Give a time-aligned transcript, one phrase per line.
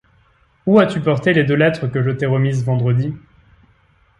[0.65, 3.13] Où as-tu porté les deux lettres que je t’ai remises vendredi?